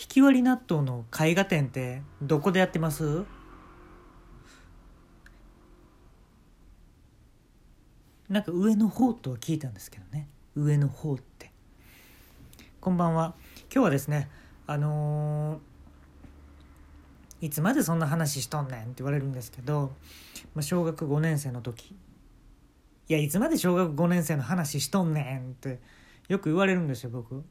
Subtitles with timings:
[0.00, 3.24] 引き割り納豆の絵画展ってどこでやってます？
[8.28, 10.28] なんか上の方とは聞いたんですけどね。
[10.54, 11.50] 上の方って。
[12.80, 13.34] こんばんは。
[13.74, 14.30] 今日はですね
[14.68, 15.58] あのー
[17.40, 19.92] いつまでそんな話しとんねんって言われるんですけど、
[20.54, 21.96] まあ、小学5年生の時。
[23.08, 25.80] いやいつまで小学5年生の話しとんねんって
[26.28, 27.44] よく言われるんですよ僕。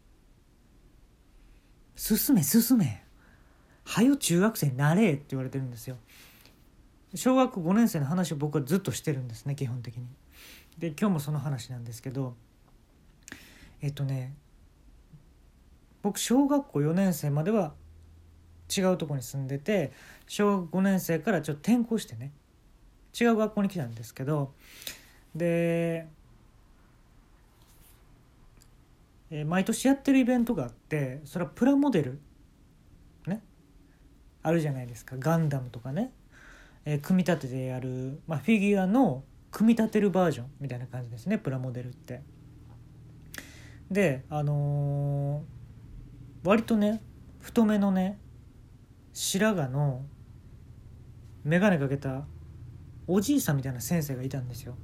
[1.97, 3.03] 進め進め。
[3.83, 5.97] はよ中学生になれって言われてるんですよ。
[7.15, 10.07] 小学5年生の話を僕はずっとしてるんですね基本的に。
[10.77, 12.35] で今日もその話なんですけど
[13.81, 14.35] えっとね
[16.03, 17.73] 僕小学校4年生までは
[18.75, 19.91] 違うとこに住んでて
[20.27, 22.31] 小学5年生からちょっと転校してね
[23.19, 24.53] 違う学校に来たんですけど
[25.35, 26.07] で、
[29.29, 32.19] えー毎年やってるイベントがあってそれはプラモデル
[33.27, 33.43] ね
[34.43, 36.13] あるじゃないですかガンダムとかね、
[36.85, 42.21] えー組み立ててやる、まあ、フィギュアの組み立てるバージョンみたいな感じですねプラモデルって。
[43.91, 45.57] であのー
[46.47, 47.01] 割とね
[47.39, 48.19] 太めのね
[49.13, 50.05] 白髪の
[51.43, 52.25] 眼鏡かけた
[53.07, 54.75] おじいさんみたいな先生がいたんですよ。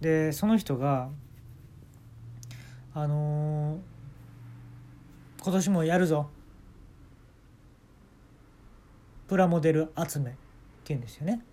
[0.00, 1.10] でその人が
[2.94, 3.78] あのー
[5.42, 6.30] 今年もやるぞ。
[9.28, 10.38] プラモデル集めって
[10.86, 11.44] 言うんですよね。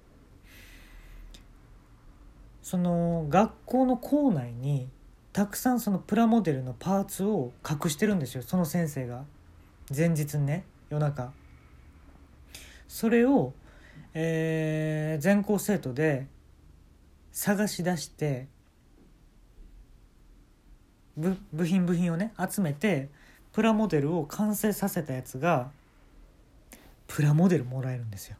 [2.61, 4.87] その学校の校内に
[5.33, 8.43] たくさんそのプラモデルのパーツを隠してるんですよ。
[8.43, 9.25] その先生が。
[9.93, 11.33] 前日にね夜中。
[12.87, 13.53] それを、
[14.13, 16.27] えー全校生徒で
[17.33, 18.47] 探し出して
[21.17, 23.09] 部品部品をね集めて
[23.51, 25.71] プラモデルを完成させたやつが
[27.07, 28.37] プラモデルもらえるんですよ。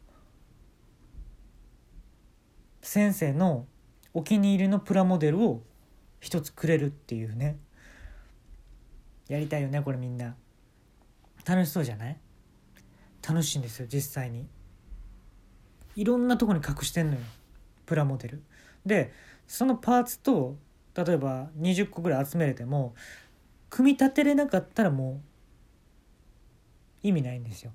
[2.82, 3.66] 先生の
[4.14, 5.62] お気に入りのプラモデルを
[6.20, 7.58] 一つくれるっていうね。
[9.28, 10.36] やりたいよねこれみんな。
[11.46, 12.18] 楽しそうじゃない？
[13.28, 14.48] 楽しいんですよ実際に。
[15.96, 17.22] いろんなとこに隠してんのよ
[17.86, 18.42] プラモデル。
[18.86, 19.12] で
[19.48, 20.56] そのパーツと
[20.96, 22.94] 例えば20個ぐらい集めれても
[23.70, 25.22] 組み立てれなかったらも
[27.04, 27.72] う意味ないんですよ。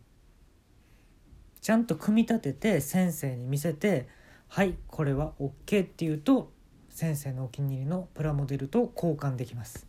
[1.61, 4.07] ちゃんと組み立てて先生に見せて
[4.49, 6.53] はいこれは OK っていうと
[6.91, 9.87] 先生のお気に入りのプラモデルと交換できます。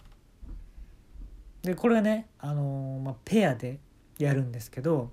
[1.61, 3.79] でこれはね、あのーまあ、ペアで
[4.19, 5.11] やるんですけど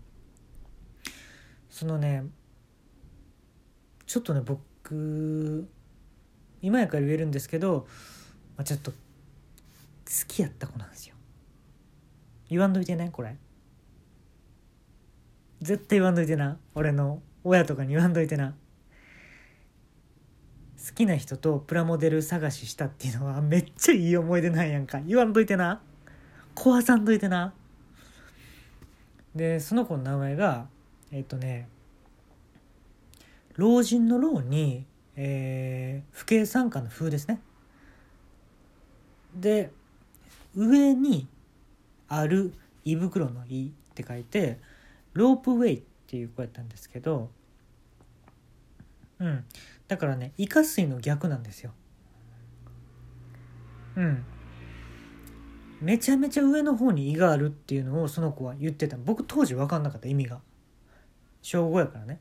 [1.68, 2.24] そのね
[4.06, 5.68] ちょっとね僕
[6.64, 7.86] 今やから言えるんですけど、
[8.56, 8.96] まあ、ちょっと好
[10.26, 11.14] きやった子なんですよ。
[12.48, 13.36] 言わんといてねこれ。
[15.60, 16.56] 絶対言わんといてな。
[16.74, 18.54] 俺の親とかに言わんといてな。
[20.86, 25.00] 好きな人とプラモデル探ししたっていうのはめっちゃいい思い出なんやんか。
[25.00, 25.82] 言わんといてな。
[26.54, 27.52] 壊さんといてな。
[29.34, 30.66] でその子の名前が
[31.12, 31.68] えっとね
[33.56, 34.84] 老人の老に、
[35.16, 37.40] えー、不敬参加の風ですね。
[39.34, 39.72] で
[40.54, 41.26] 上に
[42.08, 42.54] ある
[42.84, 44.60] 胃袋の胃って書いて
[45.12, 47.30] ロープウェイっていう子やったんですけど
[49.18, 49.44] うん。
[49.88, 51.72] だからねイカ水の逆なんですよ。
[53.96, 54.24] うん。
[55.80, 58.96] めちゃめちゃ上の方に胃があるっていうのをその子は言ってた。
[58.96, 60.40] 僕当時分かんなかった意味が。
[61.42, 62.20] 小5やからね。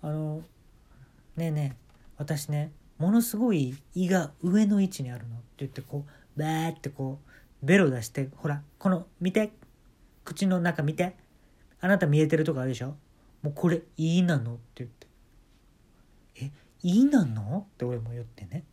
[0.00, 0.42] あの
[1.36, 1.86] ねえねえ
[2.16, 7.20] 私ねものすごい胃が上の位置にあるのって言ってこうバーってこ
[7.62, 9.52] うベロ出してほらこの見て。
[10.24, 11.14] 口の中見て。
[11.80, 12.96] あなた見えてるとこあるでしょ？
[13.42, 15.06] もうこれ胃なのって言って。
[16.42, 16.50] え
[16.82, 17.68] 胃なの？
[17.74, 18.64] って俺も言ってね。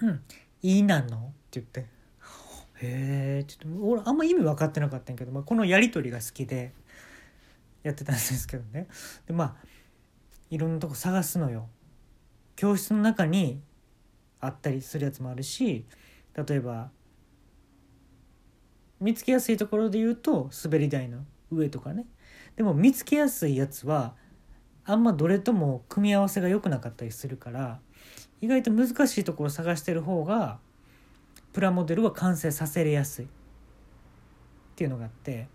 [0.00, 0.22] うん。
[0.62, 1.16] 胃なの？
[1.16, 1.80] って言って。
[1.80, 6.72] へえちょっと俺あんま意味分かってなかったんけど、まあ、このやり取りが好きで
[7.82, 8.86] やってたんですけどね。
[9.26, 9.54] でまあ
[10.48, 11.68] いろんなとこ探すのよ。
[12.60, 13.62] 教室の中に
[14.38, 15.86] あったりするやつもあるし
[16.34, 16.90] 例えば
[19.00, 22.04] 見つけやすいところで言うと滑り台の上とかね。
[22.56, 24.14] でも見つけやすいやつは
[24.84, 27.80] あんまどれとも組み合わせが良くなかったりするから
[28.42, 30.58] 意外と難しいところを探してる方が
[31.54, 33.24] プラモデルは完成させれやすい。
[33.24, 33.28] っ
[34.76, 35.48] ていうのがあって。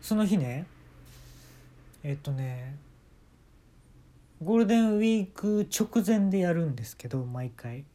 [0.00, 0.66] その日ね
[2.04, 2.76] えっとね
[4.44, 7.86] ゴールデンウィーク直前でやるんですけど毎回。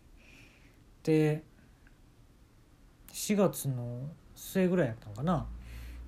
[1.03, 1.43] で
[3.13, 5.45] 4月の末ぐらいやったのかな。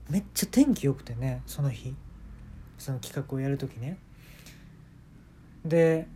[0.10, 1.94] めっちゃ天気良くてねその日。
[2.80, 4.00] その企画をやる時ね。
[5.64, 6.08] で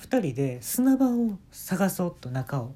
[0.00, 2.74] 2人で砂場を探そうと中を。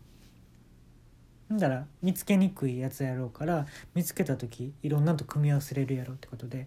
[1.52, 6.66] んだら見つけにくいやつやろうから見つけた時いろんなと組み合わせれるやろうってことで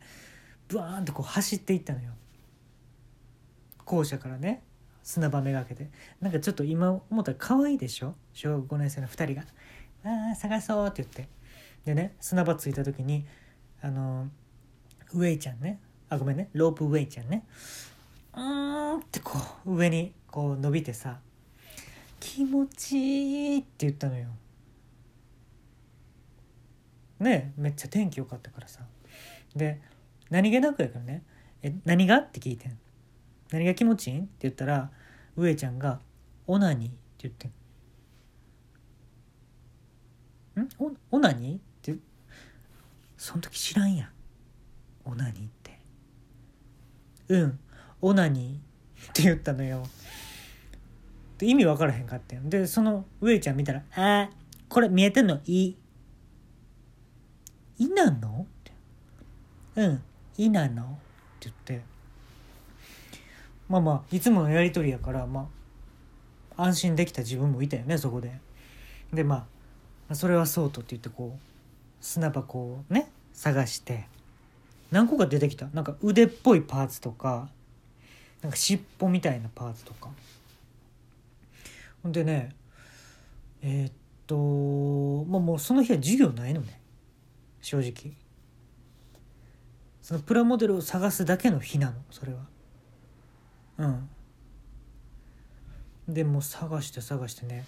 [0.67, 2.11] ブワーンとこう走っていったのよ。
[3.85, 4.63] 校舎からね
[5.03, 5.89] 砂場めがけて。
[6.19, 8.15] なんかちょっと今思ったら可愛いでしょ？
[8.33, 9.43] 小学5年生の2人が
[10.03, 11.29] 「ああ探そう」って言って。
[11.85, 13.25] でね砂場着いた時に
[13.81, 14.27] あの
[15.13, 15.79] ウェイちゃんね。
[16.09, 16.49] あごめんね。
[16.53, 17.45] ロープウェイちゃんね
[18.33, 21.19] うーんってこう上にこう伸びてさ
[22.19, 24.29] 「気持ちいい」って言ったのよ。
[27.19, 28.81] ねめっちゃ天気良かったからさ。
[29.55, 29.79] で
[30.29, 31.23] 何気なくやからね
[31.61, 32.77] 「え何が?」って聞いてん
[33.51, 34.91] 「何が気持ちいいん?」って言ったら
[35.35, 35.99] 上ちゃんが
[36.47, 36.97] 「オナニー」って
[37.29, 37.51] 言ってん
[40.61, 40.69] 「ん？
[41.11, 41.95] オナニー?」って？
[43.17, 44.09] その時知らんやん。
[45.05, 45.79] オナニーって。
[47.29, 47.59] うん。
[48.01, 49.83] オナニーって言ったのよ。
[51.41, 54.29] 意味分からへんかったよでその上ちゃん見たら「あ
[54.69, 55.41] これ見えてんの？
[55.45, 55.77] いい」
[57.77, 58.71] 「いなの?」って
[59.81, 60.01] 「うん。
[60.37, 60.87] いなの?」っ
[61.39, 61.94] て言って。
[63.67, 65.49] まあまあいつものやり取りやからま
[66.57, 68.39] あ安心できた自分もいたよねそこで。
[69.13, 69.47] でま
[70.09, 71.39] あそれはそうとって言ってこう
[71.99, 74.07] 砂箱をね探して
[74.91, 75.67] 何個か出てきた。
[75.73, 77.49] なんか腕っぽいパーツとか
[78.41, 80.09] なんか尻尾みたいなパーツとか。
[82.03, 82.55] ほんでね
[83.61, 83.93] えーっ
[84.27, 86.79] とまあもうその日は授業ないのね。
[87.61, 88.13] 正直。
[90.03, 92.39] そのプラモデルを探すだけの日なのそれは。
[93.77, 94.09] うん。
[96.07, 97.65] でも探して探してね。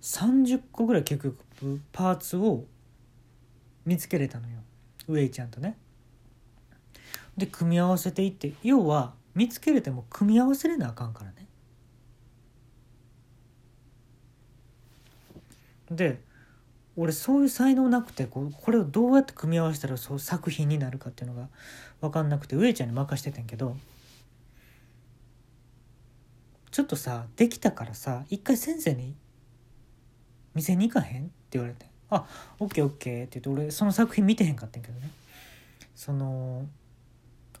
[0.00, 2.64] 30個ぐらい結局パーツを
[3.84, 4.58] 見つけれたのよ。
[5.08, 5.76] ウェイちゃんとね。
[7.36, 8.52] で組み合わせていって。
[8.62, 11.46] 要は見つけれても組み合わせれなあかんからね。
[15.90, 16.20] で
[16.96, 21.48] 俺そういう才能なくてこれをどうやって組み合わせたらそう作品になるかっていうのが
[22.00, 23.76] 分かんなくて上ちゃんに任してたんけど。
[26.74, 29.14] ちょっとさできたからさ一回先生に
[30.56, 32.26] 「店に行かへん?」って言われて「あ
[32.58, 35.08] オッケーオッケー」って言って俺その作品見てへんかったんやけどね
[35.94, 36.66] その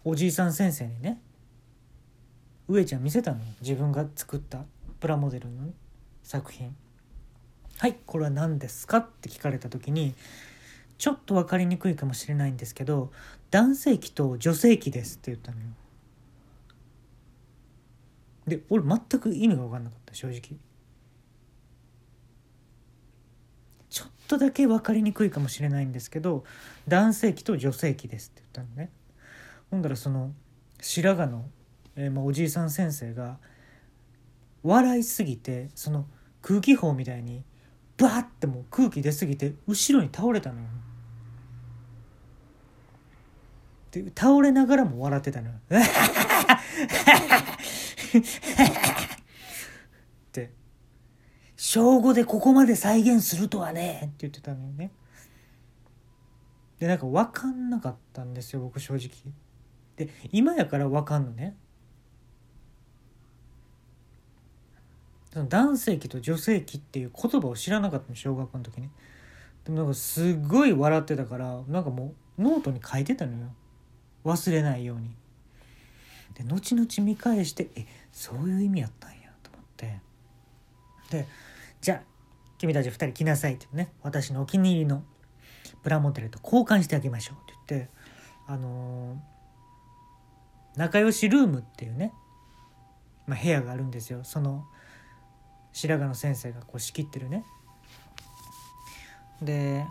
[0.02, 1.20] おじいさん先生にね
[2.66, 3.38] 上ちゃん見せたの？
[3.60, 4.64] 自分が作った
[4.98, 5.72] プラモデルの
[6.24, 6.74] 作品。
[7.78, 10.16] はいこれは何ですか?」って聞かれた時に
[10.98, 13.12] ちょっと分かりにくいかもしれないんですけど
[13.52, 15.66] 「男性器と女性器です」って言ったのよ。
[18.46, 20.58] で俺全く意味が分かんなかった正直。
[23.88, 26.44] ちょっとだけ分かりにくいかもしれないんですけど
[26.88, 28.90] 「男性器と女性器です」って言ったのね。
[29.70, 30.34] ほんだらその
[30.80, 31.48] 白髪の、
[31.96, 33.38] えーまあ、おじいさん先生が
[34.62, 36.06] 笑いすぎてその
[36.42, 37.44] 空気砲みたいに
[37.96, 40.66] バーってもう空気出すぎて後ろに倒れたのよ。
[43.92, 45.54] で倒れながらも笑ってたのよ。
[48.18, 48.22] っ
[50.32, 50.52] て
[51.56, 54.90] 「小5でここまで再現するとはね」って言ってたのよね。
[56.78, 59.10] でなんか分かんなかったんですよ僕正直。
[59.96, 61.56] で今やから分かんのね。
[65.32, 68.88] その男性器と女性器っていう言葉を知らなかったの小学校の時に
[69.64, 73.48] でもなんかすごい笑ってたからなんかもうノートに書いてたのよ
[74.24, 75.10] 忘れないように
[76.34, 80.00] で後々見返してえそういう意味やったんやと思って。
[81.10, 81.26] で
[81.80, 82.00] じゃあ
[82.56, 85.02] 君たち2人来なさいってね私のお気に入りの
[85.82, 87.90] プラモデルと交換してあげましょうって言って
[88.46, 92.12] あのー、仲良しルームっていうね、
[93.26, 94.22] まあ、部屋があるんですよ。
[94.22, 94.64] その
[95.72, 97.44] 白髪の先生がこう仕切ってるね。
[99.42, 99.84] で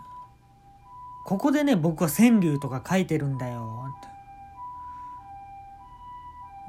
[1.25, 4.12] ここでね僕は川柳とか書いてるんだよって。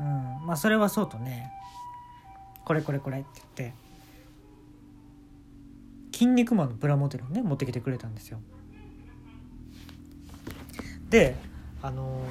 [0.01, 0.47] うん。
[0.47, 1.53] まあそれはそうとね。
[2.65, 3.75] これこれこれって言って
[6.13, 8.41] 「筋肉マン」のプラモデルをね持ってきてくれたんですよ。
[11.11, 11.37] で
[11.83, 12.23] あのー、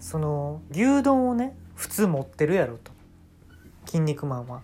[0.00, 2.92] その牛丼をね普通持ってるやろと
[3.84, 4.62] 「筋肉マンは」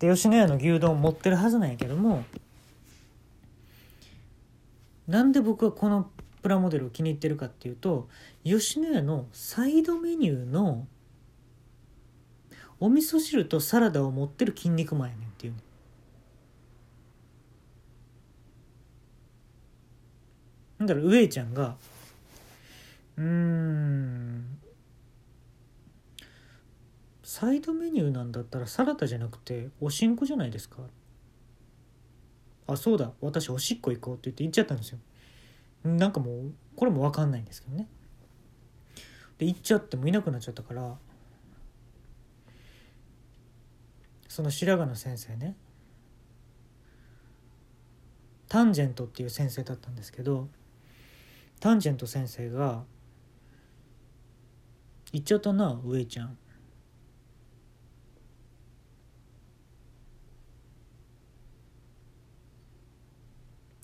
[0.00, 2.24] で吉野家の牛丼持ってるはずなんやけども
[5.06, 6.10] なんで僕はこの
[6.42, 8.08] プラモデルを気に入ってるかっていうと
[8.44, 10.86] 吉野家のサイドメニューの
[12.80, 15.52] お味噌汁とサラダを持ってる筋肉マンやねんっていう、
[20.80, 21.76] ね、だろウエ上ちゃんが
[23.16, 24.58] うん
[27.24, 30.78] サイドメニューなんだったらサラダじゃなくておしんこじゃないですか。
[32.66, 34.98] あそうだ私おしっこ行こうって言って行っちゃったんですよ。
[35.84, 37.88] なんかもうこれも分かんないんですけどね。
[39.38, 40.98] で行っちゃってもいなくなっちゃったから
[44.28, 45.56] その白髪の先生ね。
[48.48, 50.48] タンジェントっていう先生だったんですけど
[51.60, 52.84] タンジェント先生が
[55.12, 56.38] 「行っちゃったな上ちゃん」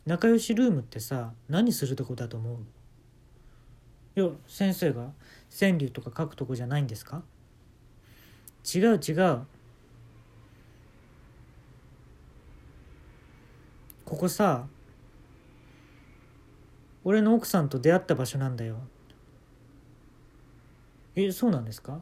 [0.06, 4.20] 仲良しルームってさ何するとこだと思う？
[4.20, 5.12] いや先生が
[5.58, 7.22] 川柳とか書くとこじゃないんですか？
[8.74, 9.40] 違う違う。
[14.04, 14.66] ここさ
[17.02, 18.76] 俺の奥さんと出会った場所なんだよ。
[21.16, 22.00] えそうなんですか？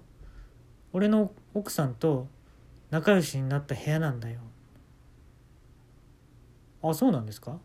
[0.92, 2.26] 俺の奥さんと
[2.90, 4.40] 仲良しになった部屋なんだよ。
[6.82, 7.58] あそうなんですか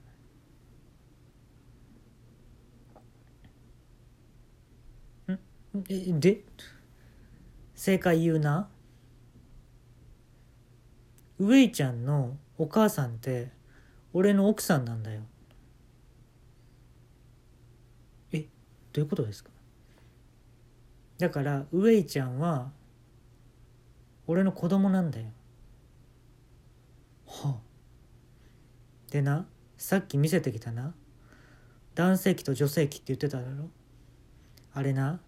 [5.28, 5.38] え
[5.88, 6.44] で
[7.76, 8.68] 正解言うな。
[11.40, 13.50] ウェイちゃんのお母さんって
[14.12, 15.22] 俺の奥さんなんだよ。
[18.32, 18.46] えど
[18.96, 19.52] ういうことですか？
[21.20, 22.72] だからウェイちゃんは
[24.26, 25.28] 俺の子供なんだよ。
[27.28, 27.56] はあ。
[29.12, 29.46] でな
[29.78, 30.94] さっき見せてきたな。
[31.96, 33.70] 男性器と女性器って言ってただろ。
[34.74, 35.20] あれな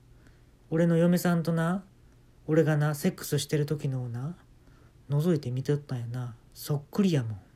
[0.72, 1.84] 俺の嫁さんとな
[2.48, 4.36] 俺がなセックスしてる時のをな
[5.10, 6.36] 覗いて見てったんやな。
[6.54, 7.49] そっくりやもん。